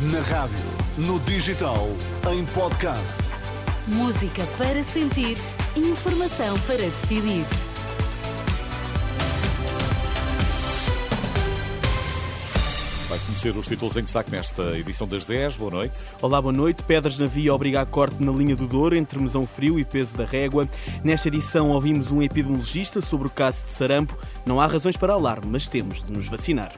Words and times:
Na 0.00 0.20
rádio, 0.20 0.56
no 0.96 1.18
digital, 1.18 1.88
em 2.32 2.46
podcast. 2.46 3.18
Música 3.88 4.46
para 4.56 4.80
sentir, 4.80 5.36
informação 5.74 6.56
para 6.60 6.76
decidir. 6.76 7.44
Vai 13.08 13.18
conhecer 13.18 13.56
os 13.56 13.66
títulos 13.66 13.96
em 13.96 14.04
que 14.04 14.10
saco 14.12 14.30
nesta 14.30 14.78
edição 14.78 15.08
das 15.08 15.26
10. 15.26 15.56
Boa 15.56 15.72
noite. 15.72 15.98
Olá, 16.22 16.40
boa 16.40 16.52
noite. 16.52 16.84
Pedras 16.84 17.18
na 17.18 17.26
via 17.26 17.52
obriga 17.52 17.80
a 17.80 17.86
corte 17.86 18.22
na 18.22 18.30
linha 18.30 18.54
do 18.54 18.68
Douro 18.68 18.94
entre 18.94 19.18
mesão 19.18 19.48
frio 19.48 19.80
e 19.80 19.84
peso 19.84 20.16
da 20.16 20.24
régua. 20.24 20.68
Nesta 21.02 21.26
edição 21.26 21.70
ouvimos 21.70 22.12
um 22.12 22.22
epidemiologista 22.22 23.00
sobre 23.00 23.26
o 23.26 23.30
caso 23.30 23.64
de 23.64 23.72
sarampo. 23.72 24.16
Não 24.46 24.60
há 24.60 24.66
razões 24.68 24.96
para 24.96 25.14
alarme, 25.14 25.48
mas 25.50 25.66
temos 25.66 26.04
de 26.04 26.12
nos 26.12 26.28
vacinar. 26.28 26.72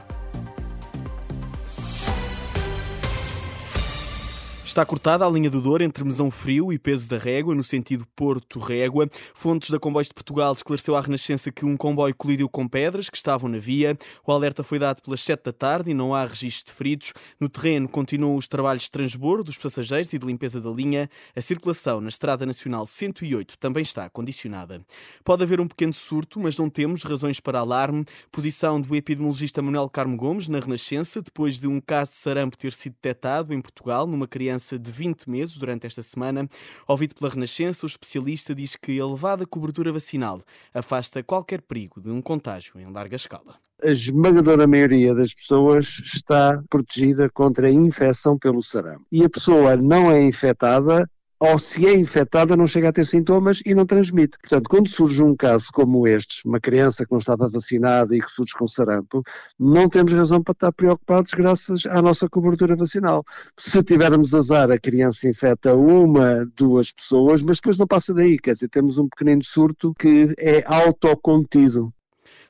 Está 4.71 4.85
cortada 4.85 5.25
a 5.25 5.29
linha 5.29 5.49
do 5.49 5.59
Douro 5.59 5.83
entre 5.83 6.01
Mesão 6.01 6.31
Frio 6.31 6.71
e 6.71 6.79
Peso 6.79 7.09
da 7.09 7.17
Régua, 7.17 7.53
no 7.53 7.61
sentido 7.61 8.07
Porto-Régua. 8.15 9.09
Fontes 9.33 9.69
da 9.69 9.77
Comboios 9.77 10.07
de 10.07 10.13
Portugal 10.13 10.53
esclareceu 10.53 10.95
à 10.95 11.01
Renascença 11.01 11.51
que 11.51 11.65
um 11.65 11.75
comboio 11.75 12.15
colidiu 12.15 12.47
com 12.47 12.65
pedras 12.65 13.09
que 13.09 13.17
estavam 13.17 13.49
na 13.49 13.57
via. 13.57 13.97
O 14.25 14.31
alerta 14.31 14.63
foi 14.63 14.79
dado 14.79 15.01
pelas 15.01 15.19
7 15.19 15.43
da 15.43 15.51
tarde 15.51 15.91
e 15.91 15.93
não 15.93 16.15
há 16.15 16.23
registro 16.23 16.71
de 16.71 16.77
feridos. 16.77 17.11
No 17.37 17.49
terreno 17.49 17.89
continuam 17.89 18.37
os 18.37 18.47
trabalhos 18.47 18.83
de 18.83 18.91
transbordo 18.91 19.43
dos 19.43 19.57
passageiros 19.57 20.13
e 20.13 20.17
de 20.17 20.25
limpeza 20.25 20.61
da 20.61 20.69
linha. 20.69 21.09
A 21.35 21.41
circulação 21.41 21.99
na 21.99 22.07
Estrada 22.07 22.45
Nacional 22.45 22.87
108 22.87 23.57
também 23.57 23.83
está 23.83 24.09
condicionada. 24.09 24.81
Pode 25.21 25.43
haver 25.43 25.59
um 25.59 25.67
pequeno 25.67 25.91
surto, 25.91 26.39
mas 26.39 26.57
não 26.57 26.69
temos 26.69 27.03
razões 27.03 27.41
para 27.41 27.59
alarme. 27.59 28.05
Posição 28.31 28.79
do 28.79 28.95
epidemiologista 28.95 29.61
Manuel 29.61 29.89
Carmo 29.89 30.15
Gomes 30.15 30.47
na 30.47 30.61
Renascença, 30.61 31.21
depois 31.21 31.59
de 31.59 31.67
um 31.67 31.81
caso 31.81 32.11
de 32.11 32.17
sarampo 32.19 32.57
ter 32.57 32.71
sido 32.71 32.93
detectado 32.93 33.53
em 33.53 33.59
Portugal 33.59 34.07
numa 34.07 34.29
criança 34.29 34.60
de 34.77 34.91
20 34.91 35.29
meses 35.29 35.57
durante 35.57 35.87
esta 35.87 36.01
semana. 36.01 36.47
Ouvido 36.87 37.15
pela 37.15 37.31
Renascença, 37.31 37.85
o 37.85 37.87
especialista 37.87 38.53
diz 38.53 38.75
que 38.75 38.93
a 38.93 39.03
elevada 39.03 39.45
cobertura 39.45 39.91
vacinal 39.91 40.41
afasta 40.73 41.23
qualquer 41.23 41.61
perigo 41.61 41.99
de 41.99 42.09
um 42.09 42.21
contágio 42.21 42.79
em 42.79 42.91
larga 42.91 43.15
escala 43.15 43.55
a 43.83 43.89
esmagadora 43.89 44.67
maioria 44.67 45.13
das 45.15 45.33
pessoas 45.33 45.99
está 46.03 46.61
protegida 46.69 47.27
contra 47.31 47.67
a 47.67 47.71
infecção 47.71 48.37
pelo 48.37 48.61
sarampo. 48.61 49.05
E 49.11 49.23
a 49.23 49.29
pessoa 49.29 49.75
não 49.75 50.11
é 50.11 50.21
infectada 50.21 51.09
ou 51.41 51.57
se 51.57 51.87
é 51.87 51.95
infectada 51.95 52.55
não 52.55 52.67
chega 52.67 52.89
a 52.89 52.93
ter 52.93 53.03
sintomas 53.03 53.61
e 53.65 53.73
não 53.73 53.83
transmite. 53.83 54.37
Portanto, 54.37 54.69
quando 54.69 54.87
surge 54.87 55.23
um 55.23 55.35
caso 55.35 55.69
como 55.73 56.07
este, 56.07 56.47
uma 56.47 56.59
criança 56.59 57.03
que 57.03 57.11
não 57.11 57.17
estava 57.17 57.49
vacinada 57.49 58.15
e 58.15 58.21
que 58.21 58.29
surge 58.29 58.53
com 58.53 58.67
sarampo, 58.67 59.23
não 59.59 59.89
temos 59.89 60.13
razão 60.13 60.43
para 60.43 60.51
estar 60.51 60.71
preocupados 60.71 61.33
graças 61.33 61.87
à 61.87 61.99
nossa 61.99 62.29
cobertura 62.29 62.75
vacinal. 62.75 63.25
Se 63.57 63.81
tivermos 63.81 64.35
azar, 64.35 64.69
a 64.69 64.77
criança 64.77 65.27
infecta 65.27 65.73
uma, 65.73 66.47
duas 66.55 66.91
pessoas, 66.91 67.41
mas 67.41 67.57
depois 67.57 67.75
não 67.75 67.87
passa 67.87 68.13
daí, 68.13 68.37
quer 68.37 68.53
dizer, 68.53 68.69
temos 68.69 68.99
um 68.99 69.09
pequenino 69.09 69.43
surto 69.43 69.95
que 69.97 70.35
é 70.37 70.63
autocontido. 70.67 71.91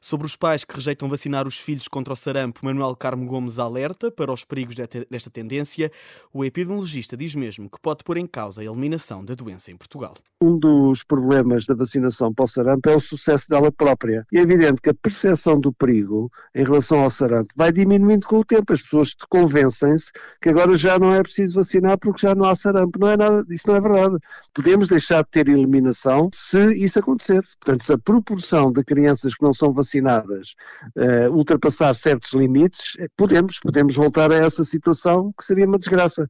Sobre 0.04 0.26
os 0.26 0.36
pais 0.36 0.64
que 0.64 0.74
rejeitam 0.74 1.08
vacinar 1.08 1.48
os 1.48 1.60
filhos 1.60 1.88
contra 1.88 2.12
o 2.12 2.16
sarampo, 2.16 2.66
Manuel 2.66 2.96
Carmo 2.96 3.24
Gomes 3.24 3.60
alerta 3.60 4.10
para 4.10 4.34
os 4.34 4.44
perigos 4.44 4.76
desta 4.76 5.30
tendência. 5.30 5.92
O 6.34 6.44
epidemiologista 6.44 7.16
diz 7.16 7.36
mesmo 7.36 7.70
que 7.70 7.80
pode 7.80 8.04
pôr 8.04 8.18
em 8.18 8.26
causa 8.26 8.62
a 8.62 8.64
eliminação 8.64 9.24
da 9.24 9.36
doença 9.36 9.70
em 9.70 9.78
Portugal. 9.78 10.16
Um 10.42 10.58
dos 10.58 11.04
problemas 11.04 11.68
da 11.68 11.76
vacinação 11.76 12.34
para 12.34 12.46
o 12.46 12.48
sarampo 12.48 12.90
é 12.90 12.96
o 12.96 13.00
sucesso 13.00 13.48
dela 13.48 13.72
própria. 13.72 14.26
E 14.32 14.40
é 14.40 14.42
evidente 14.42 14.82
que 14.82 14.90
a 14.90 14.94
percepção 14.96 15.60
do 15.60 15.72
perigo 15.72 16.32
em 16.56 16.64
relação 16.64 17.02
ao 17.02 17.12
sarampo 17.12 17.50
vai 17.56 17.72
diminuindo 17.72 18.26
com 18.26 18.40
o 18.40 18.44
tempo. 18.44 18.74
As 18.74 18.82
pessoas 18.82 19.14
convencem-se 19.30 20.12
que 20.42 20.50
agora 20.50 20.76
já 20.76 20.98
não 20.98 21.14
é 21.14 21.22
preciso 21.22 21.60
vacinar 21.60 22.00
porque 22.00 22.26
já 22.26 22.34
não 22.34 22.46
há 22.46 22.56
sarampo. 22.56 22.98
Não 22.98 23.08
é 23.08 23.16
nada, 23.16 23.46
isso 23.54 23.68
não 23.68 23.76
é 23.76 23.80
verdade. 23.80 24.16
Podemos 24.52 24.88
deixar 24.88 25.24
de 25.24 25.30
ter 25.30 25.48
eliminação 25.48 26.28
se 26.34 26.74
isso 26.74 26.98
acontecer. 26.98 27.44
Portanto, 27.64 27.84
se 27.84 27.94
a 27.94 28.00
proporção 28.00 28.74
de 28.74 28.84
crianças 28.84 29.36
que 29.36 29.44
não 29.44 29.54
são 29.54 29.72
vacinadas 29.72 29.91
vacinadas 29.92 30.56
uh, 30.96 31.32
ultrapassar 31.32 31.94
certos 31.94 32.34
limites, 32.34 32.96
eh, 33.00 33.08
podemos, 33.18 33.60
podemos 33.60 33.96
voltar 33.96 34.32
a 34.32 34.36
essa 34.36 34.64
situação 34.64 35.34
que 35.38 35.44
seria 35.44 35.66
uma 35.66 35.78
desgraça 35.78 36.28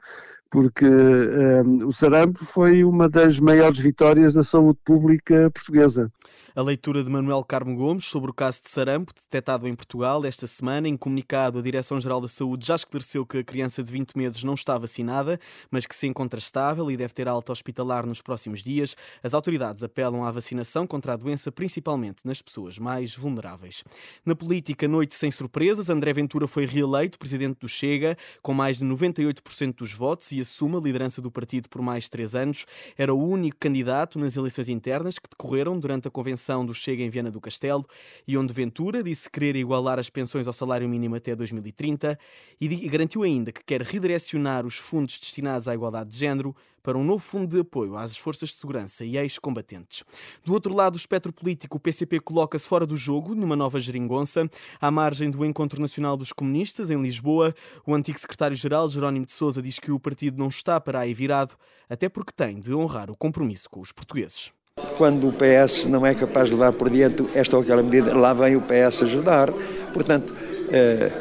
porque 0.51 0.85
um, 0.85 1.88
o 1.88 1.94
sarampo 1.94 2.44
foi 2.44 2.84
uma 2.84 3.07
das 3.07 3.39
maiores 3.39 3.79
vitórias 3.79 4.34
da 4.34 4.44
saúde 4.44 4.79
pública 4.84 5.50
portuguesa. 5.50 6.12
A 6.53 6.62
leitura 6.62 7.01
de 7.01 7.09
Manuel 7.09 7.45
Carmo 7.45 7.73
Gomes 7.78 8.03
sobre 8.03 8.29
o 8.29 8.34
caso 8.34 8.61
de 8.61 8.69
sarampo 8.69 9.13
detectado 9.13 9.66
em 9.66 9.73
Portugal 9.73 10.25
esta 10.25 10.45
semana, 10.45 10.90
em 10.90 10.97
comunicado, 10.97 11.57
a 11.57 11.61
Direção-Geral 11.61 12.19
da 12.19 12.28
Saúde 12.28 12.67
já 12.67 12.75
esclareceu 12.75 13.25
que 13.25 13.38
a 13.38 13.44
criança 13.44 13.81
de 13.81 13.90
20 13.90 14.17
meses 14.17 14.44
não 14.44 14.53
está 14.53 14.78
vacinada, 14.78 15.40
mas 15.72 15.85
que 15.85 15.95
se 15.95 16.06
encontra 16.06 16.38
estável 16.38 16.91
e 16.91 16.97
deve 16.97 17.13
ter 17.13 17.29
alta 17.29 17.53
hospitalar 17.53 18.06
nos 18.06 18.22
próximos 18.22 18.61
dias. 18.61 18.97
As 19.23 19.34
autoridades 19.34 19.81
apelam 19.84 20.25
à 20.25 20.31
vacinação 20.31 20.85
contra 20.85 21.13
a 21.13 21.16
doença, 21.16 21.50
principalmente 21.50 22.25
nas 22.25 22.41
pessoas 22.41 22.78
mais 22.78 23.16
vulneráveis. 23.16 23.85
Na 24.25 24.35
política, 24.35 24.85
noite 24.85 25.16
sem 25.16 25.31
surpresas, 25.31 25.90
André 25.90 26.11
Ventura 26.11 26.45
foi 26.45 26.66
reeleito 26.66 27.17
presidente 27.17 27.59
do 27.61 27.69
Chega, 27.69 28.17
com 28.41 28.53
mais 28.53 28.79
de 28.79 28.85
98% 28.85 29.75
dos 29.75 29.94
votos 29.94 30.34
e 30.34 30.41
assume 30.41 30.78
a 30.78 30.79
liderança 30.79 31.22
do 31.22 31.31
partido 31.31 31.69
por 31.69 31.81
mais 31.81 32.09
três 32.09 32.35
anos. 32.35 32.66
Era 32.97 33.13
o 33.13 33.24
único 33.24 33.57
candidato 33.59 34.19
nas 34.19 34.35
eleições 34.35 34.69
internas 34.69 35.18
que 35.18 35.29
decorreram 35.29 35.79
durante 35.79 36.07
a 36.07 36.12
convenção 36.12 36.66
do 36.66 36.74
Chega 36.74 37.03
em 37.03 37.09
Viana 37.09 37.31
do 37.31 37.40
Castelo 37.40 37.85
e 38.28 38.38
onde 38.38 38.53
Ventura 38.53 39.03
disse 39.03 39.29
querer 39.29 39.56
igualar 39.56 40.00
as 40.00 40.09
pensões 40.09 40.47
ao 40.47 40.53
salário 40.53 40.88
mínimo 40.88 41.16
até 41.16 41.35
2030 41.35 42.18
e 42.59 42.68
garantiu 42.88 43.24
ainda 43.24 43.52
que 43.52 43.63
quer 43.63 43.81
redirecionar 43.81 44.66
os 44.66 44.75
fundos 44.75 45.19
destinados 45.19 45.68
à 45.68 45.74
igualdade 45.74 46.09
de 46.09 46.18
género 46.18 46.56
para 46.83 46.97
um 46.97 47.03
novo 47.03 47.19
fundo 47.19 47.47
de 47.47 47.59
apoio 47.61 47.95
às 47.97 48.17
forças 48.17 48.49
de 48.49 48.55
segurança 48.55 49.03
e 49.03 49.17
ex-combatentes. 49.17 50.03
Do 50.43 50.53
outro 50.53 50.73
lado 50.73 50.93
do 50.93 50.97
espectro 50.97 51.31
político, 51.31 51.77
o 51.77 51.79
PCP 51.79 52.19
coloca-se 52.19 52.67
fora 52.67 52.85
do 52.85 52.97
jogo, 52.97 53.35
numa 53.35 53.55
nova 53.55 53.79
geringonça, 53.79 54.49
à 54.79 54.91
margem 54.91 55.29
do 55.29 55.45
Encontro 55.45 55.81
Nacional 55.81 56.17
dos 56.17 56.33
Comunistas, 56.33 56.89
em 56.89 57.01
Lisboa. 57.01 57.53
O 57.85 57.93
antigo 57.93 58.19
secretário-geral, 58.19 58.89
Jerónimo 58.89 59.25
de 59.25 59.33
Sousa, 59.33 59.61
diz 59.61 59.79
que 59.79 59.91
o 59.91 59.99
partido 59.99 60.37
não 60.37 60.47
está 60.47 60.79
para 60.79 60.99
aí 60.99 61.13
virado, 61.13 61.55
até 61.89 62.09
porque 62.09 62.31
tem 62.35 62.59
de 62.59 62.73
honrar 62.73 63.09
o 63.09 63.15
compromisso 63.15 63.69
com 63.69 63.79
os 63.79 63.91
portugueses. 63.91 64.51
Quando 64.97 65.27
o 65.27 65.33
PS 65.33 65.87
não 65.87 66.05
é 66.05 66.15
capaz 66.15 66.47
de 66.47 66.55
levar 66.55 66.73
por 66.73 66.89
diante 66.89 67.25
esta 67.35 67.57
ou 67.57 67.61
aquela 67.61 67.83
medida, 67.83 68.15
lá 68.15 68.33
vem 68.33 68.55
o 68.55 68.61
PS 68.61 69.03
ajudar. 69.03 69.51
Portanto, 69.93 70.33
eh, 70.71 71.11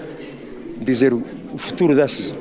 dizer 0.80 1.12
o 1.12 1.58
futuro 1.58 1.94
dessa, 1.94 2.34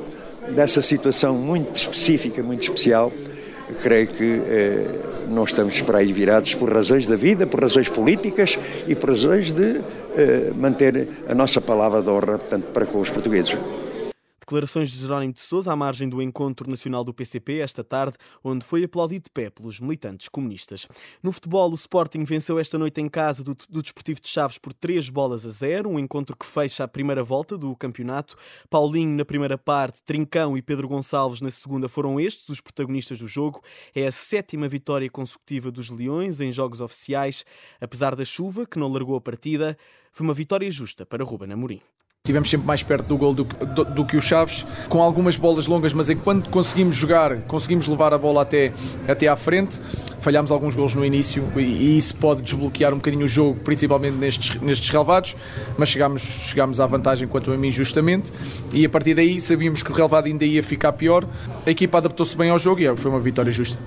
dessa 0.54 0.82
situação 0.82 1.34
muito 1.34 1.76
específica, 1.76 2.42
muito 2.42 2.62
especial, 2.62 3.12
creio 3.82 4.08
que 4.08 4.42
eh, 4.46 4.86
não 5.28 5.44
estamos 5.44 5.80
para 5.80 5.98
aí 5.98 6.12
virados 6.12 6.54
por 6.54 6.72
razões 6.72 7.06
da 7.06 7.16
vida, 7.16 7.46
por 7.46 7.60
razões 7.60 7.88
políticas 7.88 8.58
e 8.86 8.94
por 8.94 9.10
razões 9.10 9.52
de 9.52 9.80
eh, 10.16 10.50
manter 10.54 11.08
a 11.28 11.34
nossa 11.34 11.60
palavra 11.60 12.02
de 12.02 12.10
honra, 12.10 12.38
portanto, 12.38 12.64
para 12.72 12.86
com 12.86 13.00
os 13.00 13.10
portugueses. 13.10 13.56
Declarações 14.50 14.90
de 14.90 14.98
Jerónimo 14.98 15.32
de 15.32 15.38
Sousa 15.38 15.72
à 15.72 15.76
margem 15.76 16.08
do 16.08 16.20
encontro 16.20 16.68
nacional 16.68 17.04
do 17.04 17.14
PCP 17.14 17.60
esta 17.60 17.84
tarde, 17.84 18.16
onde 18.42 18.66
foi 18.66 18.82
aplaudido 18.82 19.26
de 19.26 19.30
pé 19.30 19.48
pelos 19.48 19.78
militantes 19.78 20.28
comunistas. 20.28 20.88
No 21.22 21.30
futebol, 21.30 21.70
o 21.70 21.74
Sporting 21.76 22.24
venceu 22.24 22.58
esta 22.58 22.76
noite 22.76 23.00
em 23.00 23.08
casa 23.08 23.44
do, 23.44 23.56
do 23.68 23.80
Desportivo 23.80 24.20
de 24.20 24.26
Chaves 24.26 24.58
por 24.58 24.72
3 24.72 25.08
bolas 25.08 25.46
a 25.46 25.50
0, 25.50 25.88
um 25.88 26.00
encontro 26.00 26.36
que 26.36 26.44
fecha 26.44 26.82
a 26.82 26.88
primeira 26.88 27.22
volta 27.22 27.56
do 27.56 27.76
campeonato. 27.76 28.34
Paulinho 28.68 29.16
na 29.16 29.24
primeira 29.24 29.56
parte, 29.56 30.02
Trincão 30.02 30.58
e 30.58 30.62
Pedro 30.62 30.88
Gonçalves 30.88 31.40
na 31.40 31.50
segunda 31.50 31.88
foram 31.88 32.18
estes 32.18 32.48
os 32.48 32.60
protagonistas 32.60 33.20
do 33.20 33.28
jogo. 33.28 33.62
É 33.94 34.08
a 34.08 34.10
sétima 34.10 34.66
vitória 34.66 35.08
consecutiva 35.08 35.70
dos 35.70 35.90
Leões 35.90 36.40
em 36.40 36.50
jogos 36.50 36.80
oficiais. 36.80 37.44
Apesar 37.80 38.16
da 38.16 38.24
chuva, 38.24 38.66
que 38.66 38.80
não 38.80 38.92
largou 38.92 39.14
a 39.14 39.20
partida, 39.20 39.78
foi 40.10 40.26
uma 40.26 40.34
vitória 40.34 40.68
justa 40.72 41.06
para 41.06 41.22
Ruben 41.22 41.52
Amorim. 41.52 41.80
Estivemos 42.22 42.50
sempre 42.50 42.66
mais 42.66 42.82
perto 42.82 43.06
do 43.06 43.16
gol 43.16 43.32
do, 43.32 43.44
do, 43.44 43.82
do, 43.82 44.04
que 44.04 44.14
o 44.14 44.20
Chaves, 44.20 44.66
com 44.90 45.02
algumas 45.02 45.36
bolas 45.36 45.66
longas, 45.66 45.94
mas 45.94 46.10
enquanto 46.10 46.50
conseguimos 46.50 46.94
jogar, 46.94 47.38
conseguimos 47.48 47.88
levar 47.88 48.12
a 48.12 48.18
bola 48.18 48.42
até, 48.42 48.74
até 49.08 49.26
à 49.26 49.34
frente, 49.34 49.80
falhámos 50.20 50.52
alguns 50.52 50.76
gols 50.76 50.94
no 50.94 51.02
início 51.02 51.42
e, 51.56 51.60
e, 51.60 51.98
isso 51.98 52.14
pode 52.16 52.42
desbloquear 52.42 52.92
um 52.92 52.98
bocadinho 52.98 53.24
o 53.24 53.28
jogo, 53.28 53.58
principalmente 53.64 54.16
nestes, 54.18 54.60
nestes 54.60 54.90
relevados, 54.90 55.34
mas 55.78 55.88
chegámos, 55.88 56.20
chegámos 56.20 56.78
à 56.78 56.84
vantagem 56.84 57.26
quanto 57.26 57.50
a 57.52 57.56
mim 57.56 57.72
justamente 57.72 58.30
e 58.70 58.84
a 58.84 58.88
partir 58.90 59.14
daí 59.14 59.40
sabíamos 59.40 59.82
que 59.82 59.90
o 59.90 59.94
relevado 59.94 60.26
ainda 60.26 60.44
ia 60.44 60.62
ficar 60.62 60.92
pior, 60.92 61.26
a 61.66 61.70
equipa 61.70 61.96
adaptou-se 61.96 62.36
bem 62.36 62.50
ao 62.50 62.58
jogo 62.58 62.82
e 62.82 62.96
foi 62.96 63.10
uma 63.10 63.18
vitória 63.18 63.50
justa. 63.50 63.78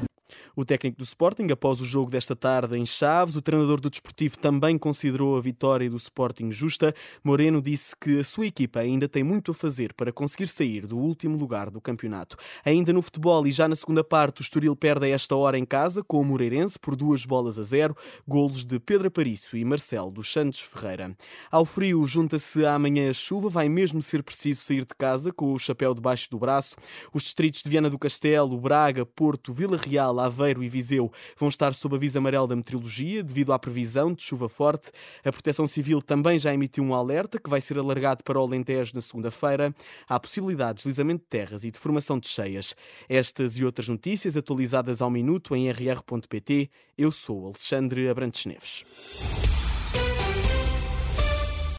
O 0.56 0.64
técnico 0.64 1.00
do 1.00 1.04
Sporting, 1.04 1.48
após 1.52 1.82
o 1.82 1.86
jogo 1.86 2.12
desta 2.12 2.36
tarde 2.36 2.78
em 2.78 2.86
Chaves, 2.86 3.36
o 3.36 3.42
treinador 3.42 3.82
do 3.82 3.90
Desportivo 3.90 4.38
também 4.38 4.78
considerou 4.78 5.36
a 5.36 5.42
vitória 5.42 5.90
do 5.90 5.98
Sporting 5.98 6.52
justa. 6.52 6.94
Moreno 7.24 7.60
disse 7.60 7.96
que 8.00 8.20
a 8.20 8.24
sua 8.24 8.46
equipa 8.46 8.80
ainda 8.80 9.10
tem 9.10 9.24
muito 9.24 9.50
a 9.50 9.54
fazer 9.56 9.96
para 9.96 10.12
conseguir 10.12 10.48
sair 10.48 10.86
do 10.86 10.96
último 10.96 11.40
lugar 11.40 11.72
do 11.72 11.82
campeonato. 11.82 12.38
Ainda 12.64 12.94
no 12.94 13.02
futebol 13.02 13.48
e 13.48 13.52
já 13.52 13.68
na 13.68 13.76
segunda 13.76 14.04
parte, 14.04 14.42
o 14.42 14.44
Estoril 14.44 14.76
perde 14.76 15.08
a 15.08 15.10
esta 15.10 15.36
hora 15.36 15.58
em 15.58 15.66
casa 15.66 16.04
com 16.04 16.22
o 16.22 16.24
Moreirense 16.24 16.78
por 16.78 16.96
duas 16.96 17.26
bolas 17.26 17.58
a 17.58 17.64
zero, 17.64 17.98
golos 18.28 18.64
de 18.64 18.80
Pedro 18.80 19.08
Aparício 19.08 19.58
e 19.58 19.66
Marcelo 19.66 20.12
dos 20.12 20.32
Santos 20.32 20.60
Ferreira. 20.60 21.18
Ao 21.50 21.66
frio 21.66 22.06
junta-se 22.06 22.64
amanhã 22.64 23.10
a 23.10 23.14
chuva, 23.14 23.50
vai 23.50 23.68
mesmo 23.68 24.04
ser 24.04 24.22
preciso 24.22 24.62
sair 24.62 24.86
de 24.86 24.94
casa 24.96 25.34
com 25.34 25.52
o 25.52 25.58
chapéu 25.58 25.96
debaixo 25.96 26.30
do 26.30 26.38
braço. 26.38 26.76
Os 27.12 27.24
distritos 27.24 27.64
de 27.64 27.70
Viana 27.72 27.90
do 27.90 27.98
Castelo, 27.98 28.56
Braga, 28.60 29.04
Porto, 29.04 29.52
Vila 29.52 29.78
Real, 29.78 30.20
Aveiro 30.44 30.64
e 30.64 30.68
Viseu 30.68 31.12
vão 31.38 31.48
estar 31.48 31.74
sob 31.74 31.96
aviso 31.96 32.18
amarelo 32.18 32.48
da 32.48 32.56
meteorologia 32.56 33.24
devido 33.24 33.54
à 33.54 33.60
previsão 33.60 34.12
de 34.12 34.22
chuva 34.22 34.50
forte. 34.50 34.92
A 35.24 35.32
Proteção 35.32 35.66
Civil 35.66 36.02
também 36.02 36.38
já 36.38 36.54
emitiu 36.54 36.84
um 36.84 36.94
alerta 36.94 37.40
que 37.40 37.50
vai 37.50 37.62
ser 37.62 37.80
alargado 37.80 38.24
para 38.24 38.38
o 38.38 38.44
Alentejo 38.44 38.92
na 38.94 39.02
segunda-feira. 39.02 39.74
Há 40.08 40.20
possibilidade 40.20 40.78
de 40.78 40.84
deslizamento 40.84 41.24
de 41.24 41.30
terras 41.30 41.64
e 41.64 41.72
de 41.72 41.80
formação 41.80 42.20
de 42.20 42.28
cheias. 42.28 42.76
Estas 43.08 43.58
e 43.58 43.64
outras 43.64 43.88
notícias 43.88 44.36
atualizadas 44.36 45.02
ao 45.02 45.10
minuto 45.10 45.56
em 45.56 45.72
rr.pt. 45.72 46.70
Eu 46.98 47.12
sou 47.12 47.46
Alexandre 47.46 48.10
Abrantes 48.10 48.46
Neves. 48.46 48.84